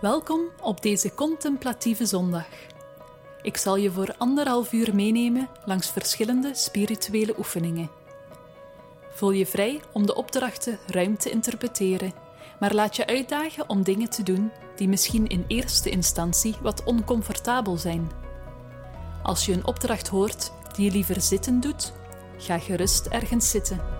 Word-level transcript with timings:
Welkom 0.00 0.40
op 0.62 0.82
deze 0.82 1.14
contemplatieve 1.14 2.06
zondag. 2.06 2.46
Ik 3.42 3.56
zal 3.56 3.76
je 3.76 3.90
voor 3.90 4.14
anderhalf 4.18 4.72
uur 4.72 4.94
meenemen 4.94 5.48
langs 5.64 5.90
verschillende 5.90 6.54
spirituele 6.54 7.34
oefeningen. 7.38 7.90
Voel 9.10 9.30
je 9.30 9.46
vrij 9.46 9.80
om 9.92 10.06
de 10.06 10.14
opdrachten 10.14 10.78
ruim 10.86 11.18
te 11.18 11.30
interpreteren, 11.30 12.12
maar 12.60 12.74
laat 12.74 12.96
je 12.96 13.06
uitdagen 13.06 13.68
om 13.68 13.82
dingen 13.82 14.10
te 14.10 14.22
doen 14.22 14.50
die 14.76 14.88
misschien 14.88 15.26
in 15.26 15.44
eerste 15.46 15.90
instantie 15.90 16.54
wat 16.62 16.84
oncomfortabel 16.84 17.76
zijn. 17.76 18.10
Als 19.22 19.46
je 19.46 19.52
een 19.52 19.66
opdracht 19.66 20.08
hoort 20.08 20.52
die 20.74 20.84
je 20.84 20.90
liever 20.90 21.20
zitten 21.20 21.60
doet, 21.60 21.92
ga 22.36 22.58
gerust 22.58 23.06
ergens 23.06 23.50
zitten. 23.50 23.97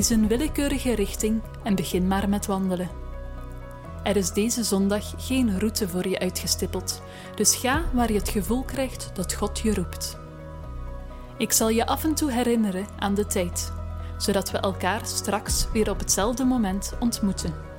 Kies 0.00 0.08
een 0.08 0.28
willekeurige 0.28 0.94
richting 0.94 1.42
en 1.62 1.74
begin 1.74 2.06
maar 2.06 2.28
met 2.28 2.46
wandelen. 2.46 2.90
Er 4.02 4.16
is 4.16 4.32
deze 4.32 4.64
zondag 4.64 5.14
geen 5.16 5.58
route 5.58 5.88
voor 5.88 6.08
je 6.08 6.18
uitgestippeld, 6.18 7.02
dus 7.34 7.56
ga 7.56 7.82
waar 7.92 8.12
je 8.12 8.18
het 8.18 8.28
gevoel 8.28 8.62
krijgt 8.62 9.10
dat 9.14 9.34
God 9.34 9.58
je 9.58 9.74
roept. 9.74 10.18
Ik 11.38 11.52
zal 11.52 11.68
je 11.68 11.86
af 11.86 12.04
en 12.04 12.14
toe 12.14 12.32
herinneren 12.32 12.86
aan 12.98 13.14
de 13.14 13.26
tijd, 13.26 13.72
zodat 14.18 14.50
we 14.50 14.58
elkaar 14.58 15.06
straks 15.06 15.66
weer 15.72 15.90
op 15.90 15.98
hetzelfde 15.98 16.44
moment 16.44 16.92
ontmoeten. 17.00 17.69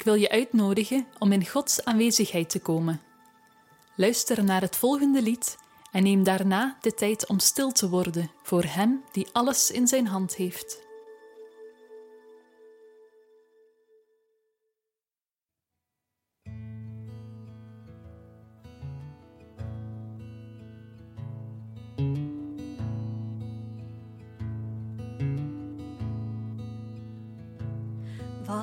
Ik 0.00 0.06
wil 0.06 0.14
je 0.14 0.30
uitnodigen 0.30 1.06
om 1.18 1.32
in 1.32 1.46
Gods 1.46 1.84
aanwezigheid 1.84 2.50
te 2.50 2.60
komen. 2.60 3.00
Luister 3.94 4.44
naar 4.44 4.60
het 4.60 4.76
volgende 4.76 5.22
lied 5.22 5.56
en 5.92 6.02
neem 6.02 6.22
daarna 6.22 6.76
de 6.80 6.94
tijd 6.94 7.28
om 7.28 7.38
stil 7.38 7.72
te 7.72 7.88
worden 7.88 8.30
voor 8.42 8.64
Hem 8.64 9.04
die 9.12 9.28
alles 9.32 9.70
in 9.70 9.86
zijn 9.86 10.06
hand 10.06 10.34
heeft. 10.34 10.89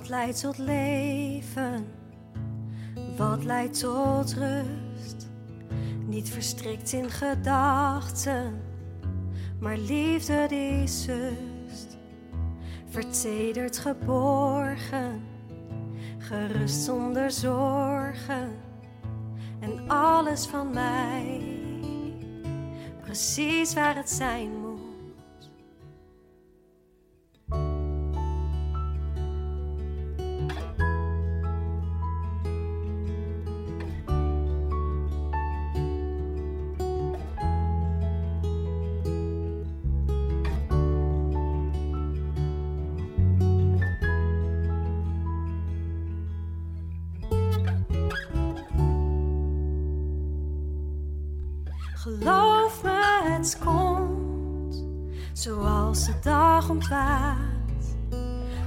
Wat 0.08 0.16
leidt 0.16 0.41
tot 0.41 0.58
leven? 0.58 1.86
Wat 3.17 3.43
leidt 3.43 3.80
tot 3.80 4.33
rust? 4.33 5.30
Niet 6.05 6.30
verstrikt 6.30 6.92
in 6.92 7.09
gedachten, 7.09 8.61
maar 9.59 9.77
liefde 9.77 10.45
die 10.48 10.87
zust. 10.87 11.98
Vertederd 12.89 13.77
geborgen, 13.77 15.23
gerust 16.17 16.83
zonder 16.83 17.32
zorgen. 17.32 18.52
En 19.59 19.89
alles 19.89 20.45
van 20.45 20.73
mij, 20.73 21.42
precies 23.02 23.73
waar 23.73 23.95
het 23.95 24.09
zijn 24.09 24.49
moet. 24.59 24.67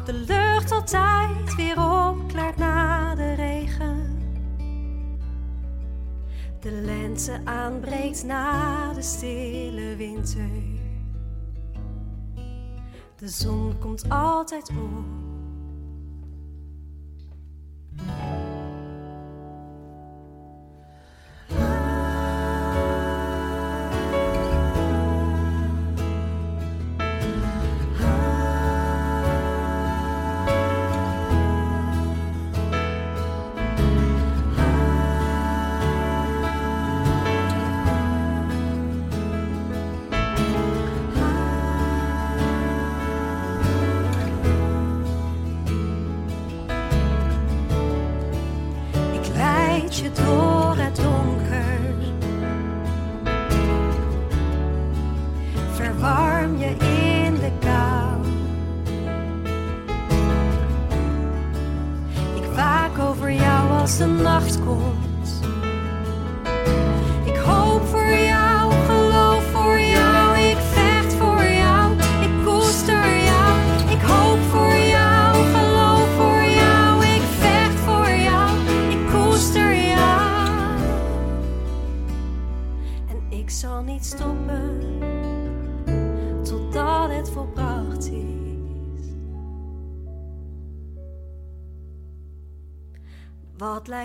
De 0.05 0.13
lucht 0.13 0.73
altijd 0.73 1.55
weer 1.57 1.77
opklaart 2.09 2.57
na 2.57 3.15
de 3.15 3.35
regen. 3.35 4.19
De 6.61 6.71
lente 6.71 7.41
aanbreekt 7.45 8.25
na 8.25 8.93
de 8.93 9.03
stille 9.03 9.97
winter. 9.97 10.51
De 13.17 13.29
zon 13.29 13.79
komt 13.79 14.09
altijd 14.09 14.69
op. 14.69 15.30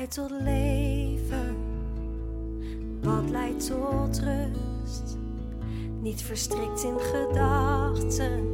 leidt 0.06 0.14
tot 0.14 0.44
leven? 0.44 1.56
Wat 3.02 3.30
leidt 3.30 3.68
tot 3.68 4.20
rust? 4.20 5.18
Niet 6.02 6.22
verstrikt 6.22 6.84
in 6.84 7.00
gedachten, 7.00 8.48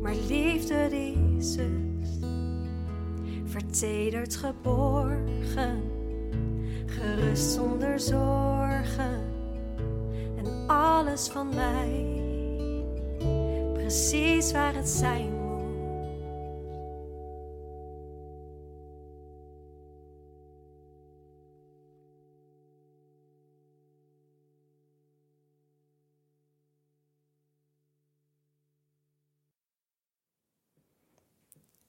maar 0.00 0.14
liefde 0.28 0.88
die 0.90 1.42
zust. 1.42 2.24
Vertederd 3.44 4.36
geborgen, 4.36 5.82
gerust 6.86 7.52
zonder 7.52 8.00
zorgen. 8.00 9.20
En 10.36 10.66
alles 10.66 11.28
van 11.28 11.48
mij, 11.54 12.06
precies 13.72 14.52
waar 14.52 14.74
het 14.74 14.88
zijn 14.88 15.35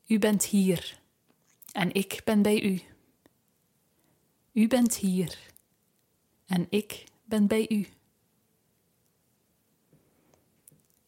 U 0.08 0.20
bent 0.20 0.46
hier 0.46 1.00
en 1.72 1.94
ik 1.94 2.22
ben 2.24 2.42
bij 2.42 2.62
u. 2.64 2.82
U 4.54 4.68
bent 4.68 4.96
hier 4.96 5.38
en 6.46 6.68
ik 6.70 7.04
ben 7.24 7.48
bij 7.48 7.66
u. 7.70 7.88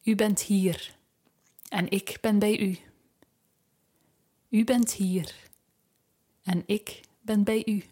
U 0.03 0.15
bent 0.15 0.41
hier 0.41 0.95
en 1.69 1.89
ik 1.89 2.17
ben 2.21 2.39
bij 2.39 2.59
u. 2.59 2.77
U 4.49 4.63
bent 4.63 4.93
hier 4.93 5.35
en 6.43 6.63
ik 6.65 7.01
ben 7.21 7.43
bij 7.43 7.65
u. 7.65 7.83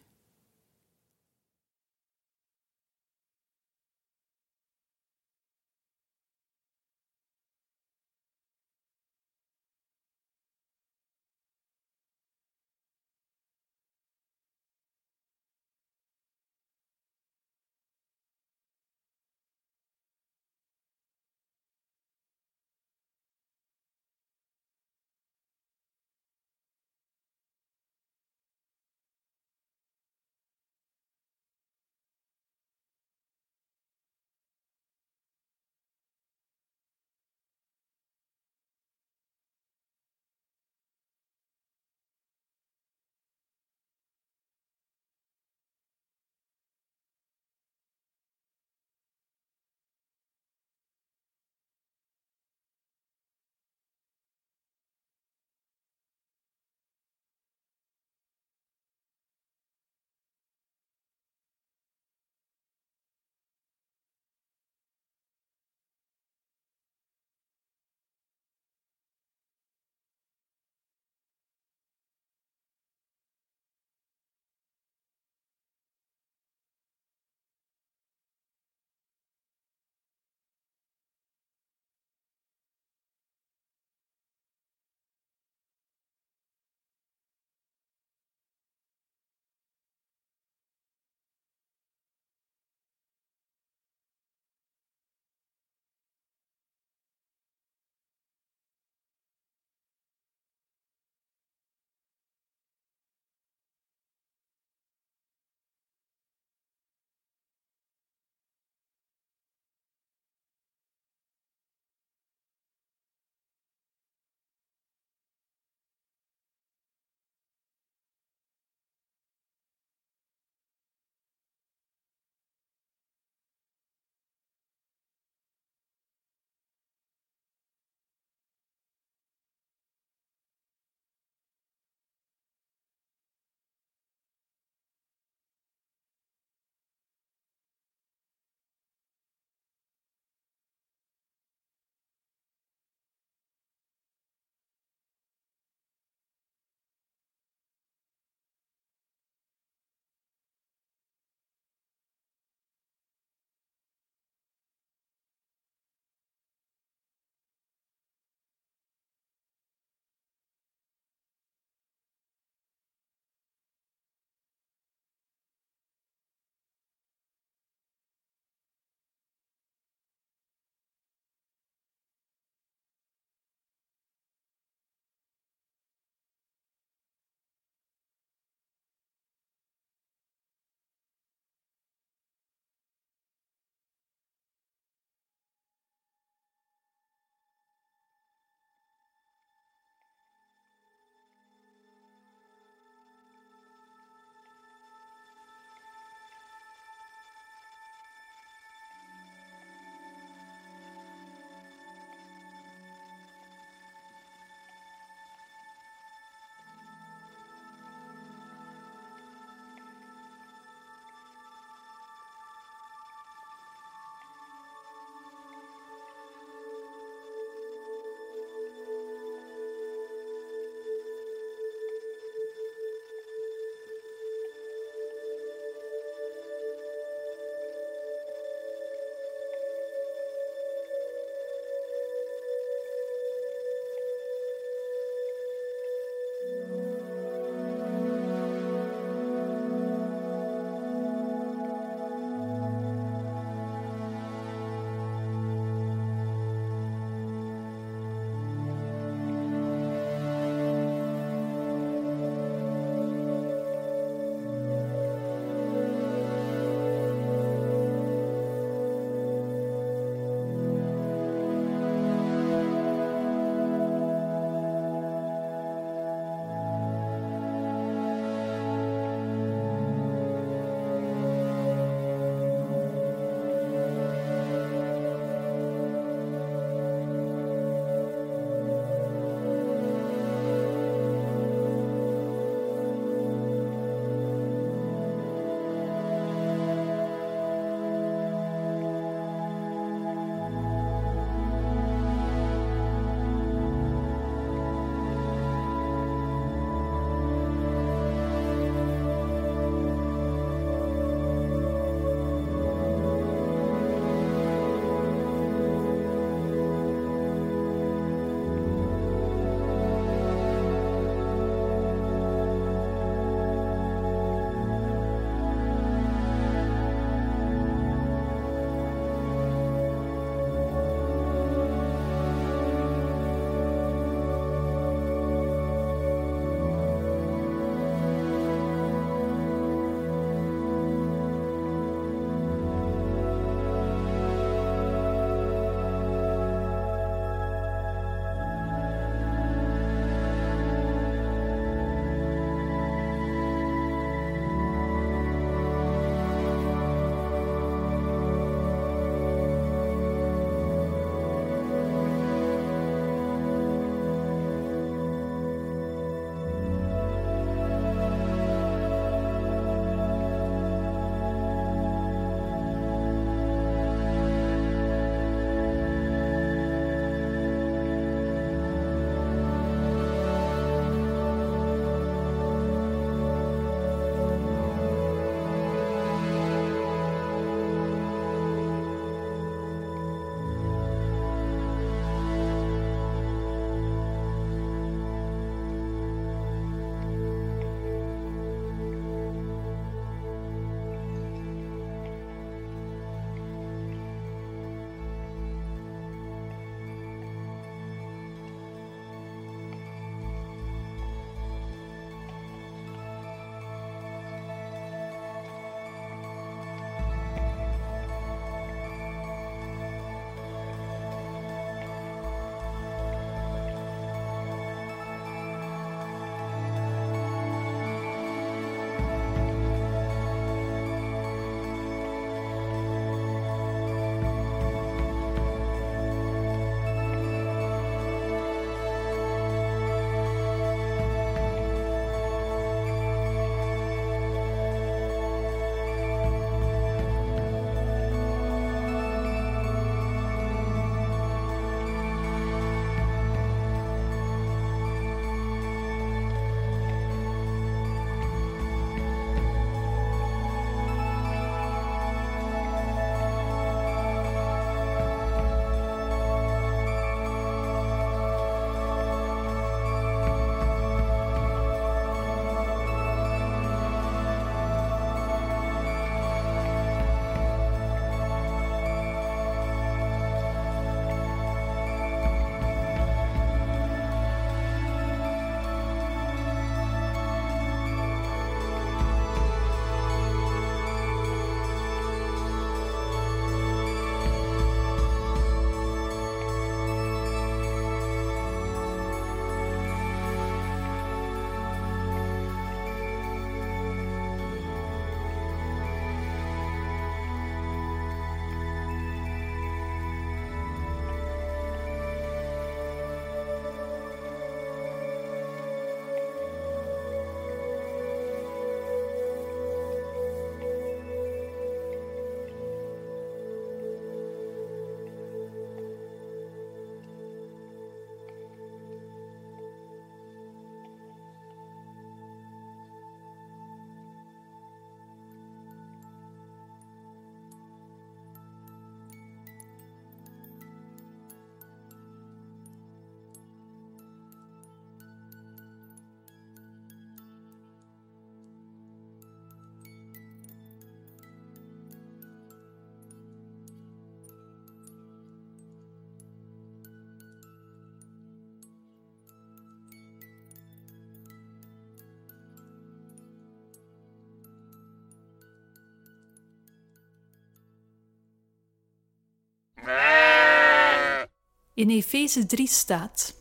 In 561.78 561.89
Efeze 561.89 562.46
3 562.46 562.67
staat: 562.67 563.34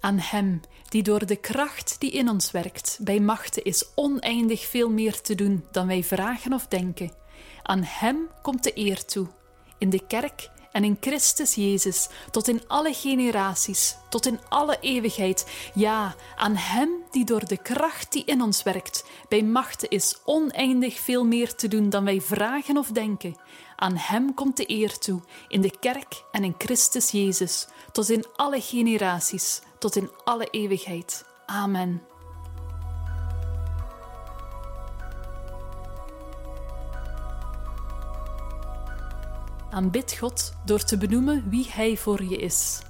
Aan 0.00 0.18
Hem 0.18 0.60
die 0.88 1.02
door 1.02 1.26
de 1.26 1.36
kracht 1.36 1.96
die 1.98 2.10
in 2.10 2.28
ons 2.28 2.50
werkt, 2.50 2.98
bij 3.00 3.20
machten 3.20 3.64
is 3.64 3.84
oneindig 3.94 4.66
veel 4.66 4.90
meer 4.90 5.20
te 5.20 5.34
doen 5.34 5.64
dan 5.70 5.86
wij 5.86 6.04
vragen 6.04 6.52
of 6.52 6.66
denken. 6.66 7.12
Aan 7.62 7.82
Hem 7.82 8.16
komt 8.42 8.62
de 8.62 8.72
eer 8.74 9.04
toe, 9.04 9.26
in 9.78 9.90
de 9.90 10.06
kerk 10.06 10.50
en 10.72 10.84
in 10.84 10.96
Christus 11.00 11.54
Jezus, 11.54 12.08
tot 12.30 12.48
in 12.48 12.62
alle 12.66 12.92
generaties, 12.92 13.96
tot 14.08 14.26
in 14.26 14.40
alle 14.48 14.76
eeuwigheid. 14.80 15.70
Ja, 15.74 16.14
aan 16.36 16.56
Hem 16.56 16.90
die 17.16 17.24
door 17.24 17.46
de 17.46 17.56
kracht 17.56 18.12
die 18.12 18.24
in 18.24 18.42
ons 18.42 18.62
werkt, 18.62 19.04
bij 19.28 19.42
machten 19.42 19.88
is 19.88 20.18
oneindig 20.24 21.00
veel 21.00 21.24
meer 21.24 21.54
te 21.54 21.68
doen 21.68 21.90
dan 21.90 22.04
wij 22.04 22.20
vragen 22.20 22.76
of 22.76 22.88
denken. 22.88 23.36
Aan 23.76 23.96
Hem 23.96 24.34
komt 24.34 24.56
de 24.56 24.70
eer 24.70 24.98
toe, 24.98 25.20
in 25.48 25.60
de 25.60 25.78
kerk 25.80 26.24
en 26.32 26.44
in 26.44 26.54
Christus 26.58 27.10
Jezus, 27.10 27.68
tot 27.92 28.10
in 28.10 28.24
alle 28.34 28.60
generaties, 28.60 29.60
tot 29.78 29.96
in 29.96 30.10
alle 30.24 30.48
eeuwigheid. 30.50 31.24
Amen. 31.46 32.02
Aanbid 39.70 40.16
God 40.18 40.52
door 40.64 40.84
te 40.84 40.98
benoemen 40.98 41.48
wie 41.48 41.66
Hij 41.70 41.96
voor 41.96 42.22
je 42.22 42.36
is. 42.36 42.80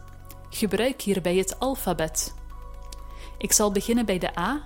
Gebruik 0.50 1.02
hierbij 1.02 1.36
het 1.36 1.58
alfabet. 1.58 2.35
Ik 3.38 3.52
zal 3.52 3.72
beginnen 3.72 4.06
bij 4.06 4.18
de 4.18 4.38
A, 4.38 4.62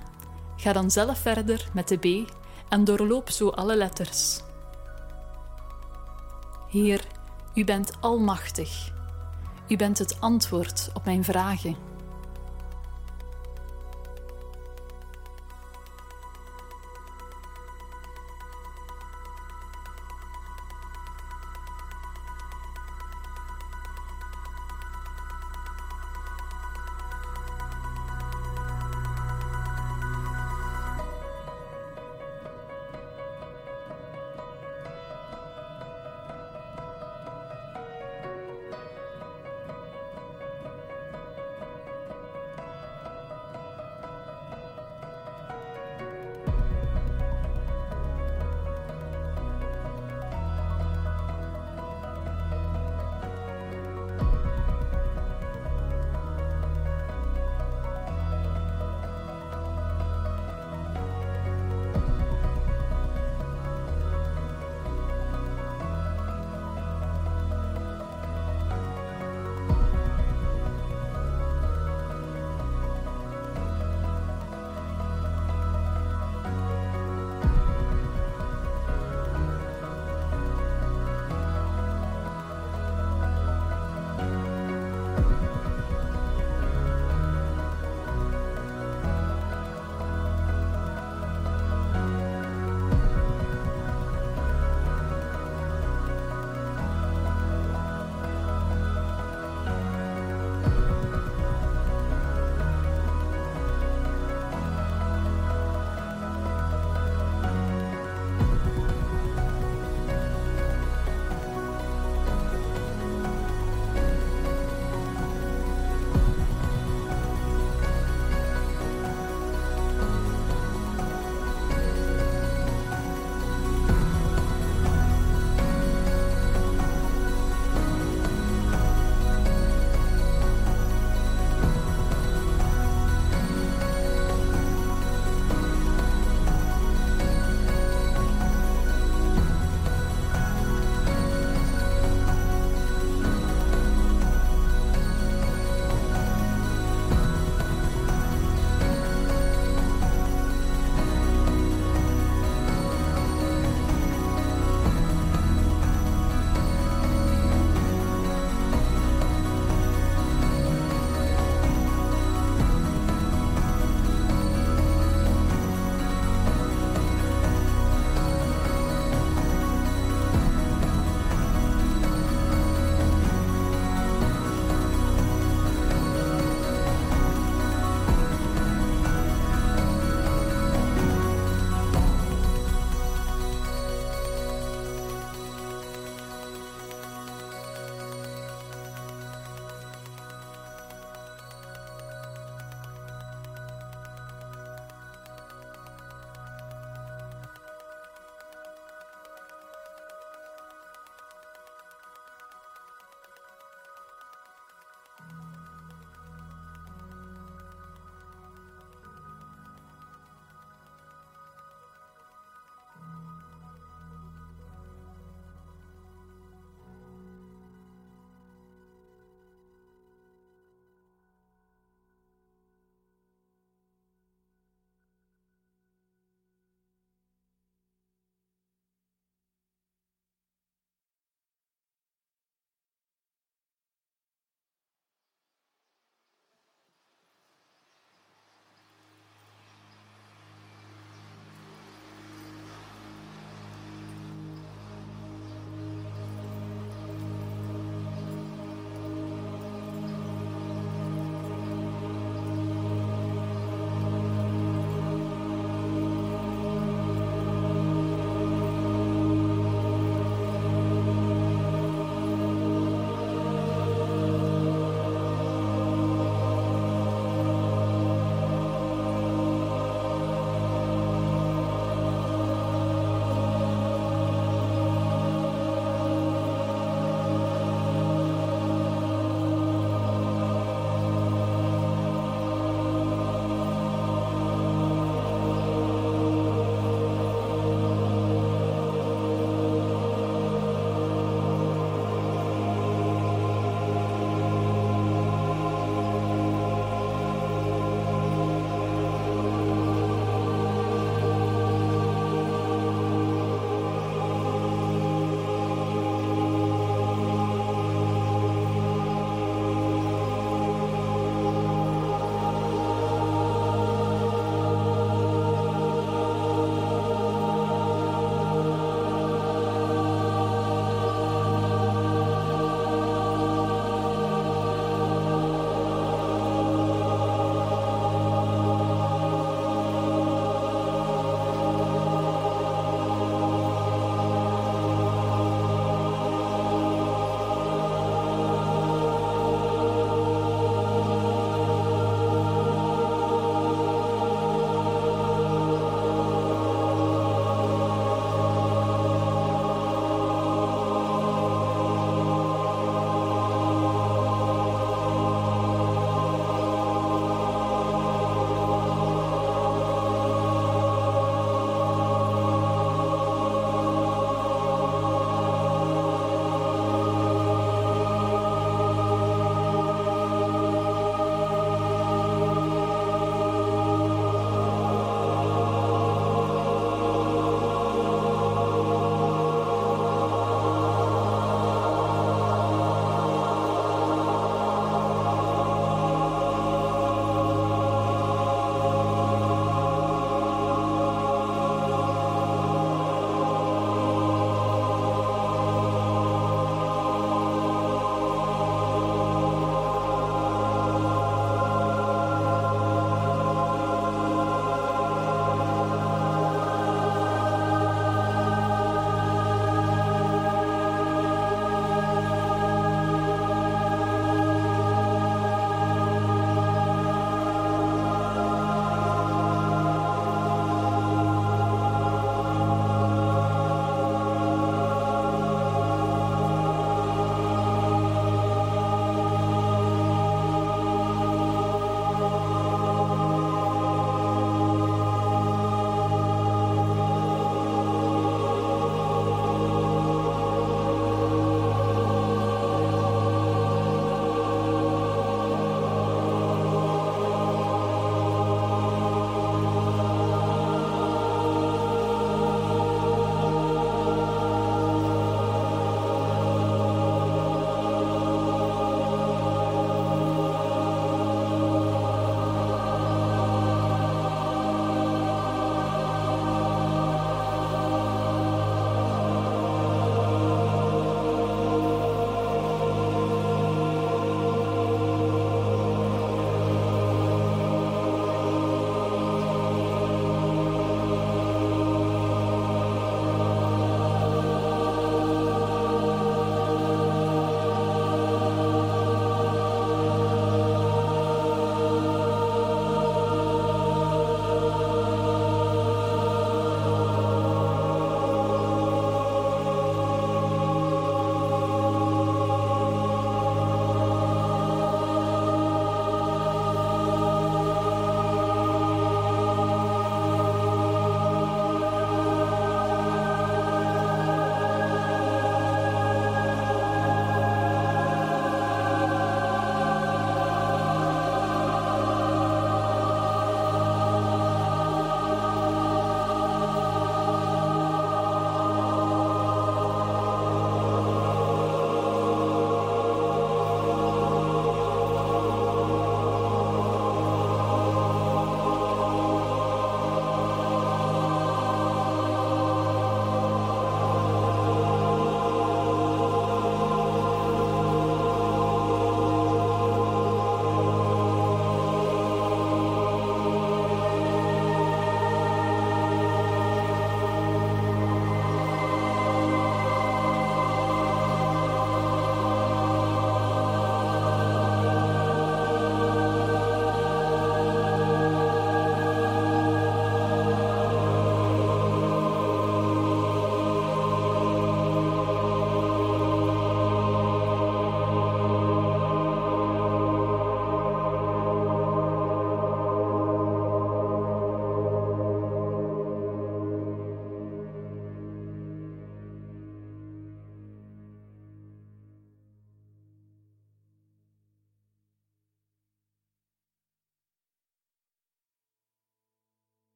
ga 0.56 0.72
dan 0.72 0.90
zelf 0.90 1.18
verder 1.18 1.68
met 1.72 1.88
de 1.88 1.96
B 1.96 2.30
en 2.68 2.84
doorloop 2.84 3.30
zo 3.30 3.48
alle 3.48 3.76
letters. 3.76 4.40
Heer, 6.68 7.04
U 7.54 7.64
bent 7.64 7.92
almachtig. 8.00 8.92
U 9.68 9.76
bent 9.76 9.98
het 9.98 10.20
antwoord 10.20 10.90
op 10.94 11.04
mijn 11.04 11.24
vragen. 11.24 11.89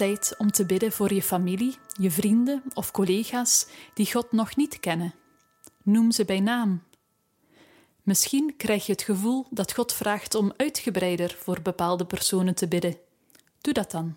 Tijd 0.00 0.34
om 0.38 0.50
te 0.50 0.66
bidden 0.66 0.92
voor 0.92 1.14
je 1.14 1.22
familie, 1.22 1.76
je 2.00 2.10
vrienden 2.10 2.62
of 2.74 2.90
collega's 2.90 3.66
die 3.94 4.12
God 4.12 4.32
nog 4.32 4.56
niet 4.56 4.80
kennen. 4.80 5.14
Noem 5.82 6.12
ze 6.12 6.24
bij 6.24 6.40
naam. 6.40 6.82
Misschien 8.02 8.54
krijg 8.56 8.86
je 8.86 8.92
het 8.92 9.02
gevoel 9.02 9.46
dat 9.50 9.72
God 9.72 9.92
vraagt 9.92 10.34
om 10.34 10.52
uitgebreider 10.56 11.36
voor 11.38 11.62
bepaalde 11.62 12.06
personen 12.06 12.54
te 12.54 12.68
bidden. 12.68 12.96
Doe 13.60 13.72
dat 13.72 13.90
dan. 13.90 14.16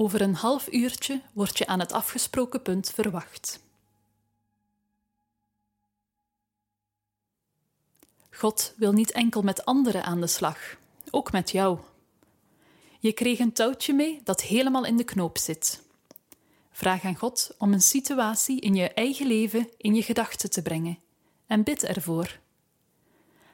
Over 0.00 0.20
een 0.20 0.34
half 0.34 0.72
uurtje 0.72 1.20
word 1.32 1.58
je 1.58 1.66
aan 1.66 1.80
het 1.80 1.92
afgesproken 1.92 2.62
punt 2.62 2.90
verwacht. 2.90 3.60
God 8.30 8.74
wil 8.76 8.92
niet 8.92 9.10
enkel 9.10 9.42
met 9.42 9.64
anderen 9.64 10.04
aan 10.04 10.20
de 10.20 10.26
slag, 10.26 10.76
ook 11.10 11.32
met 11.32 11.50
jou. 11.50 11.78
Je 13.00 13.12
kreeg 13.12 13.38
een 13.38 13.52
touwtje 13.52 13.92
mee 13.92 14.20
dat 14.24 14.42
helemaal 14.42 14.84
in 14.84 14.96
de 14.96 15.04
knoop 15.04 15.38
zit. 15.38 15.82
Vraag 16.70 17.04
aan 17.04 17.16
God 17.16 17.54
om 17.58 17.72
een 17.72 17.82
situatie 17.82 18.60
in 18.60 18.74
je 18.74 18.88
eigen 18.88 19.26
leven 19.26 19.68
in 19.76 19.94
je 19.94 20.02
gedachten 20.02 20.50
te 20.50 20.62
brengen 20.62 20.98
en 21.46 21.62
bid 21.62 21.84
ervoor. 21.84 22.38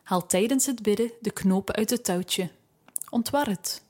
Haal 0.02 0.26
tijdens 0.26 0.66
het 0.66 0.82
bidden 0.82 1.10
de 1.20 1.30
knopen 1.30 1.74
uit 1.74 1.90
het 1.90 2.04
touwtje. 2.04 2.50
Ontwar 3.10 3.46
het. 3.46 3.84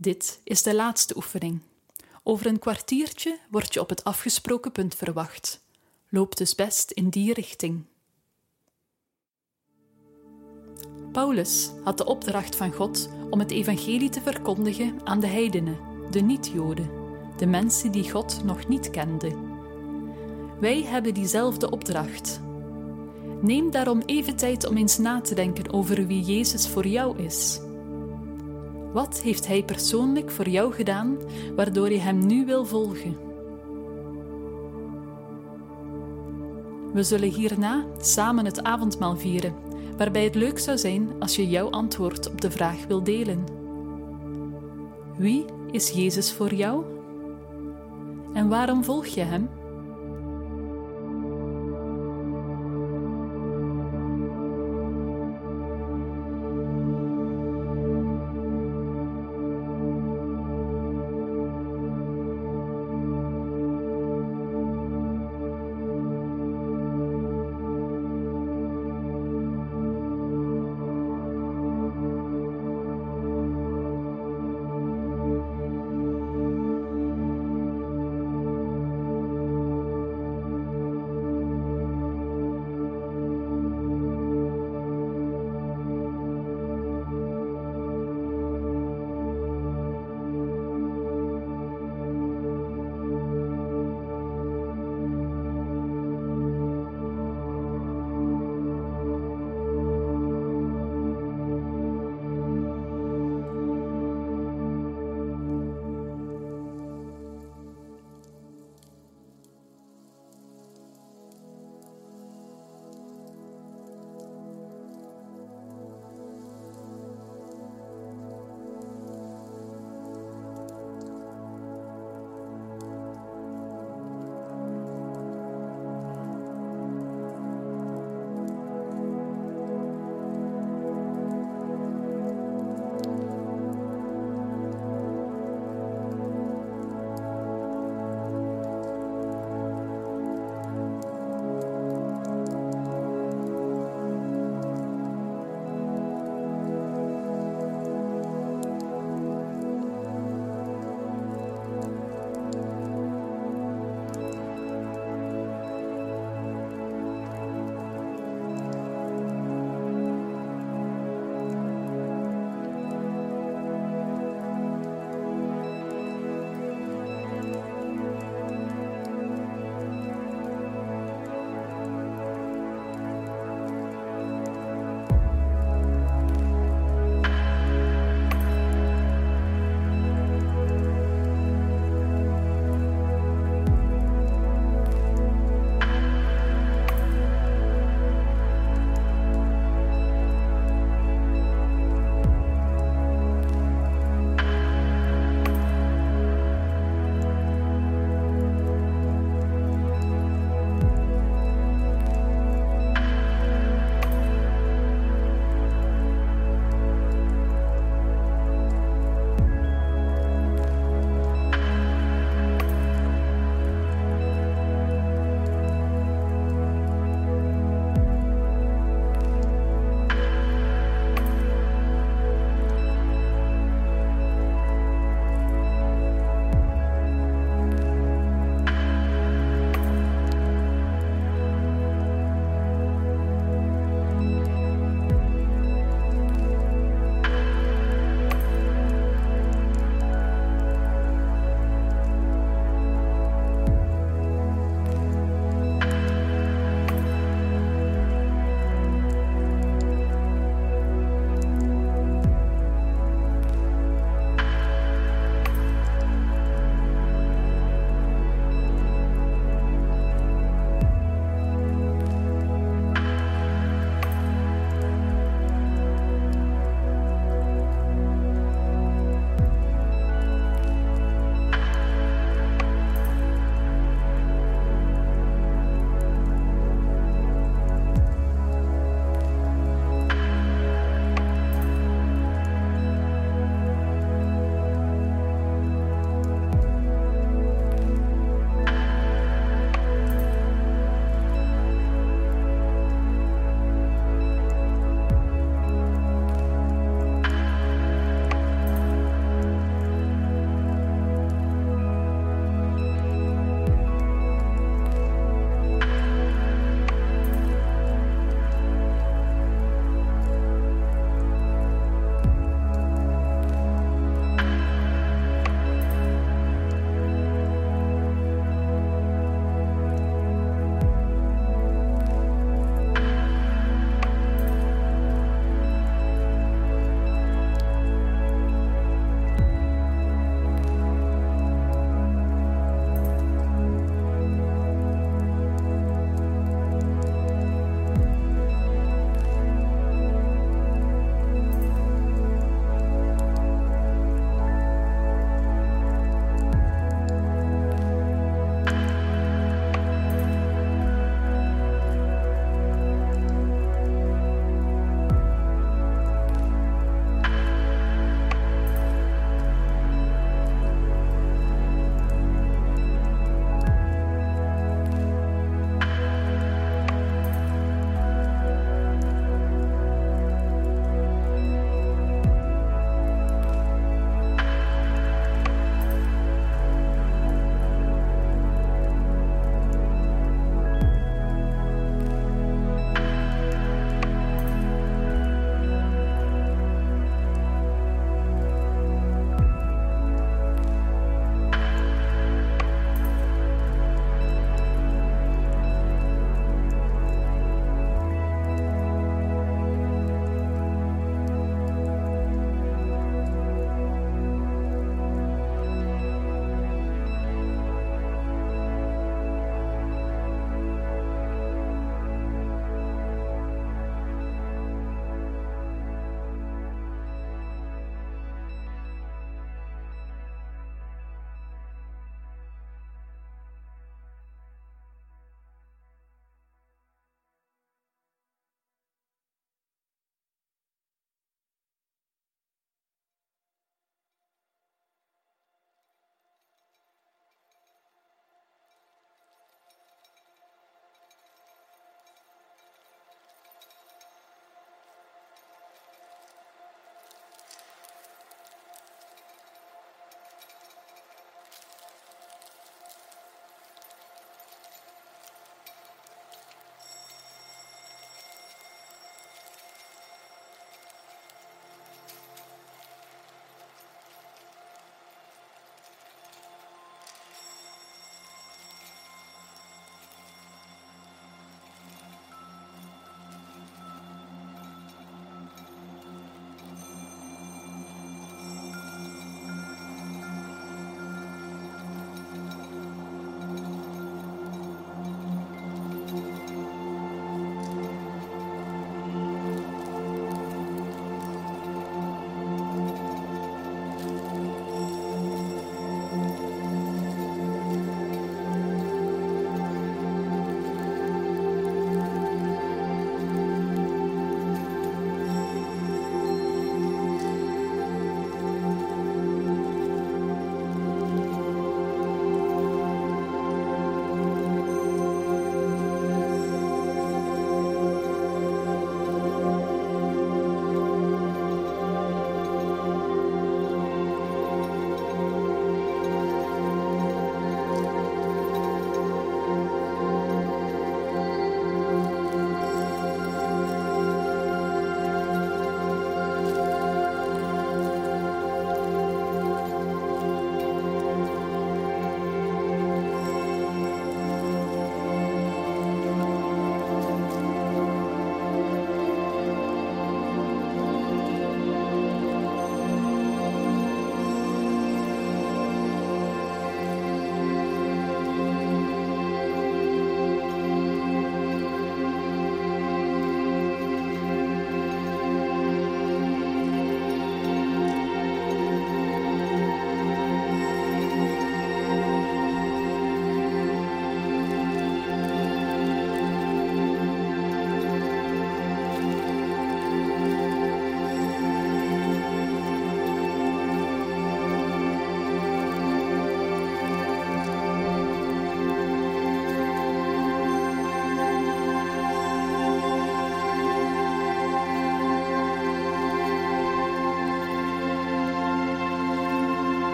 Dit 0.00 0.40
is 0.44 0.62
de 0.62 0.74
laatste 0.74 1.16
oefening. 1.16 1.60
Over 2.22 2.46
een 2.46 2.58
kwartiertje 2.58 3.38
word 3.50 3.74
je 3.74 3.80
op 3.80 3.88
het 3.88 4.04
afgesproken 4.04 4.72
punt 4.72 4.94
verwacht. 4.94 5.60
Loop 6.08 6.36
dus 6.36 6.54
best 6.54 6.90
in 6.90 7.08
die 7.08 7.32
richting. 7.32 7.84
Paulus 11.12 11.70
had 11.84 11.98
de 11.98 12.04
opdracht 12.04 12.56
van 12.56 12.72
God 12.72 13.08
om 13.30 13.38
het 13.38 13.50
evangelie 13.50 14.08
te 14.08 14.20
verkondigen 14.20 15.00
aan 15.04 15.20
de 15.20 15.26
heidenen, 15.26 15.78
de 16.10 16.20
niet-Joden, 16.20 16.90
de 17.36 17.46
mensen 17.46 17.92
die 17.92 18.10
God 18.10 18.44
nog 18.44 18.68
niet 18.68 18.90
kenden. 18.90 19.46
Wij 20.60 20.82
hebben 20.82 21.14
diezelfde 21.14 21.70
opdracht. 21.70 22.40
Neem 23.40 23.70
daarom 23.70 24.02
even 24.06 24.36
tijd 24.36 24.66
om 24.66 24.76
eens 24.76 24.98
na 24.98 25.20
te 25.20 25.34
denken 25.34 25.72
over 25.72 26.06
wie 26.06 26.22
Jezus 26.22 26.68
voor 26.68 26.86
jou 26.86 27.22
is. 27.22 27.60
Wat 28.92 29.20
heeft 29.20 29.46
Hij 29.46 29.62
persoonlijk 29.62 30.30
voor 30.30 30.48
jou 30.48 30.72
gedaan, 30.72 31.16
waardoor 31.56 31.90
je 31.92 31.98
Hem 31.98 32.26
nu 32.26 32.46
wil 32.46 32.64
volgen? 32.64 33.16
We 36.92 37.02
zullen 37.02 37.28
hierna 37.28 37.84
samen 38.00 38.44
het 38.44 38.62
avondmaal 38.62 39.16
vieren, 39.16 39.54
waarbij 39.96 40.24
het 40.24 40.34
leuk 40.34 40.58
zou 40.58 40.78
zijn 40.78 41.10
als 41.18 41.36
je 41.36 41.48
jouw 41.48 41.70
antwoord 41.70 42.30
op 42.30 42.40
de 42.40 42.50
vraag 42.50 42.86
wil 42.86 43.02
delen. 43.02 43.44
Wie 45.16 45.44
is 45.70 45.90
Jezus 45.90 46.32
voor 46.32 46.54
jou? 46.54 46.84
En 48.32 48.48
waarom 48.48 48.84
volg 48.84 49.06
je 49.06 49.20
Hem? 49.20 49.48